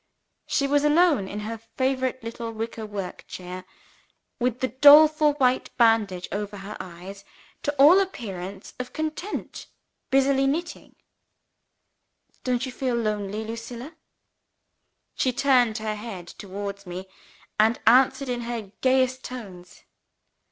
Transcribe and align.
She 0.47 0.65
was 0.65 0.83
alone 0.83 1.27
in 1.27 1.41
her 1.41 1.59
favorite 1.77 2.23
little 2.23 2.51
wicker 2.51 2.87
work 2.87 3.23
chair, 3.27 3.65
with 4.39 4.59
the 4.59 4.69
doleful 4.69 5.33
white 5.33 5.69
bandage 5.77 6.27
over 6.31 6.57
her 6.57 6.75
eyes 6.79 7.23
to 7.61 7.71
all 7.75 7.99
appearance 7.99 8.71
quite 8.79 8.93
content, 8.93 9.67
busily 10.09 10.47
knitting! 10.47 10.95
"Don't 12.43 12.65
you 12.65 12.71
feel 12.71 12.95
lonely, 12.95 13.43
Lucilla?" 13.45 13.95
She 15.13 15.31
turned 15.31 15.77
her 15.77 15.93
head 15.93 16.25
towards 16.27 16.87
me, 16.87 17.07
and 17.59 17.79
answered 17.85 18.27
in 18.27 18.41
her 18.41 18.71
gayest 18.81 19.23
tones. 19.23 19.83